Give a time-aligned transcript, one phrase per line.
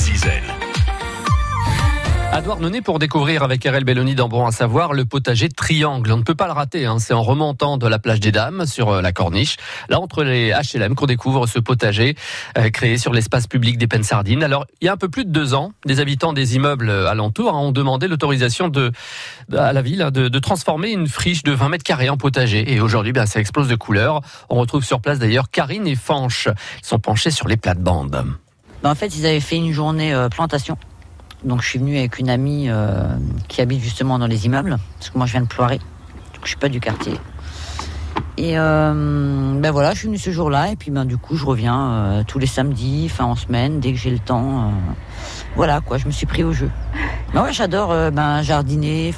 [0.00, 0.42] Zizel.
[2.32, 2.40] À
[2.82, 6.10] pour découvrir avec RL Belloni dans Bon à savoir le potager Triangle.
[6.10, 6.98] On ne peut pas le rater, hein.
[6.98, 9.56] c'est en remontant de la plage des Dames sur euh, la corniche,
[9.90, 12.14] là entre les HLM qu'on découvre ce potager
[12.56, 14.42] euh, créé sur l'espace public des Pennes-Sardines.
[14.42, 17.54] Alors il y a un peu plus de deux ans, des habitants des immeubles alentours
[17.54, 18.90] hein, ont demandé l'autorisation de,
[19.54, 22.72] à la ville hein, de, de, transformer une friche de 20 mètres carrés en potager.
[22.72, 24.22] Et aujourd'hui, ben, ça explose de couleurs.
[24.48, 26.48] On retrouve sur place d'ailleurs Karine et Fanche.
[26.82, 28.24] Ils sont penchés sur les plates-bandes.
[28.82, 30.76] Ben, en fait, ils avaient fait une journée euh, plantation
[31.44, 33.14] donc je suis venue avec une amie euh,
[33.48, 36.48] qui habite justement dans les immeubles, parce que moi je viens de Ploiré, donc je
[36.48, 37.14] suis pas du quartier.
[38.36, 41.46] Et euh, ben voilà, je suis venue ce jour-là, et puis ben du coup je
[41.46, 44.70] reviens tous les samedis, enfin en semaine, dès que j'ai le temps.
[45.56, 46.70] Voilà quoi, je me suis pris au jeu.
[47.32, 49.14] Mais ouais, j'adore ben jardiner,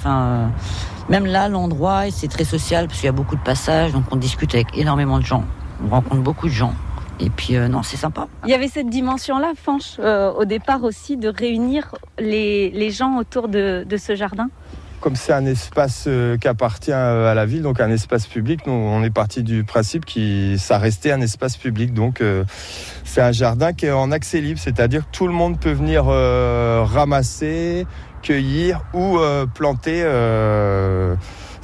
[1.08, 4.16] même là l'endroit, c'est très social parce qu'il y a beaucoup de passages, donc on
[4.16, 5.44] discute avec énormément de gens,
[5.84, 6.74] on rencontre beaucoup de gens.
[7.22, 8.26] Et puis euh, non, c'est sympa.
[8.44, 13.16] Il y avait cette dimension-là, Fanche, euh, au départ aussi, de réunir les, les gens
[13.16, 14.48] autour de, de, ce jardin
[15.00, 18.72] Comme c'est un espace euh, qui appartient à la ville, donc un espace public, nous
[18.72, 21.94] on est parti du principe que ça restait un espace public.
[21.94, 22.42] Donc euh,
[23.04, 26.06] c'est un jardin qui est en accès libre, c'est-à-dire que tout le monde peut venir
[26.08, 27.86] euh, ramasser,
[28.22, 29.18] cueillir ou
[29.54, 30.02] planter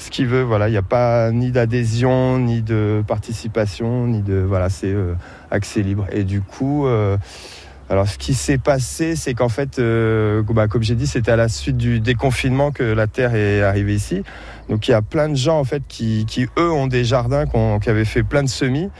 [0.09, 0.42] ce qu'il veut.
[0.42, 5.14] Voilà, il n'y a pas ni d'adhésion, ni de participation, ni de voilà, c'est euh,
[5.51, 6.06] accès libre.
[6.11, 7.19] Et du coup, euh,
[7.91, 11.36] alors ce qui s'est passé, c'est qu'en fait, euh, bah, comme j'ai dit, c'était à
[11.36, 14.22] la suite du déconfinement que la terre est arrivée ici.
[14.69, 16.27] Donc il y a plein de gens en fait qui,
[16.58, 18.91] eux ont des jardins qui avaient fait plein de semis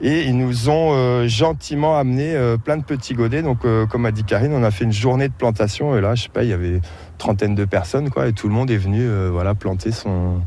[0.00, 3.42] et ils nous ont euh, gentiment amené euh, plein de petits godets.
[3.42, 3.58] Donc
[3.90, 6.28] comme a dit Karine, on a fait une journée de plantation et là je sais
[6.30, 6.80] pas, il y avait une
[7.18, 10.40] trentaine de personnes quoi et tout le monde est venu voilà planter son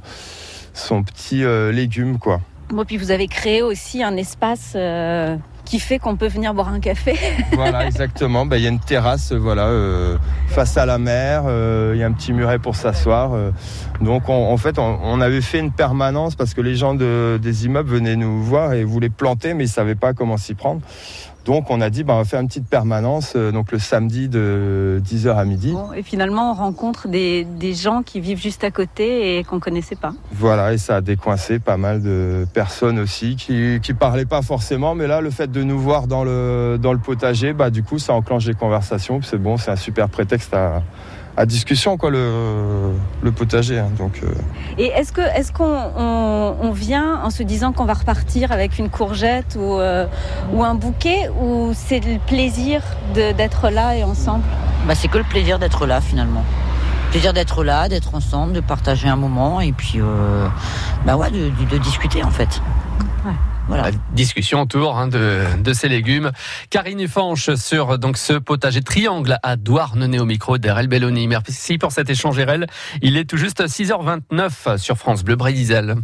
[0.74, 2.42] son petit légume quoi.
[2.72, 4.76] Bon puis vous avez créé aussi un espace
[5.72, 7.16] qui fait qu'on peut venir boire un café.
[7.54, 8.46] voilà, exactement.
[8.46, 11.44] Ben, il y a une terrasse, voilà, euh, face à la mer.
[11.94, 13.32] Il y a un petit muret pour s'asseoir.
[14.02, 17.40] donc, on, en fait, on, on, avait fait une permanence parce que les gens de,
[17.42, 20.82] des immeubles venaient nous voir et voulaient planter, mais ils savaient pas comment s'y prendre.
[21.46, 24.30] Donc on a dit bah, on va faire une petite permanence euh, donc le samedi
[24.30, 25.72] de 10h à midi.
[25.72, 29.60] Bon, et finalement on rencontre des, des, gens qui vivent juste à côté et qu'on
[29.60, 30.14] connaissait pas.
[30.34, 34.94] Voilà et ça a décoincé pas mal de personnes aussi qui qui parlaient pas forcément
[34.94, 38.00] mais là le fait de nous voir dans le dans le potager bah du coup
[38.00, 39.22] ça enclenche des conversations.
[39.22, 40.82] C'est bon c'est un super prétexte à
[41.38, 42.92] à discussion quoi le,
[43.22, 44.28] le potager hein, donc euh...
[44.78, 48.78] et est-ce que est-ce qu'on on, on vient en se disant qu'on va repartir avec
[48.80, 50.08] une courgette ou euh,
[50.54, 52.84] ou un bouquet ou c'est le plaisir
[53.14, 54.44] d'être là et ensemble?
[54.88, 56.44] Bah c'est que le plaisir d'être là finalement.
[57.12, 60.48] Plaisir d'être là d'être ensemble de partager un moment et puis euh,
[61.06, 62.62] bah ouais de, de, de discuter en fait.
[63.26, 63.32] Ouais.
[64.14, 66.32] Discussion autour hein, de, de, ces légumes.
[66.70, 71.28] Karine Fanche sur donc ce potager triangle à Douarnenez au micro d'Erel Belloni.
[71.28, 72.68] Merci pour cet échange, Erel.
[73.02, 75.96] Il est tout juste 6h29 sur France Bleu Brésil.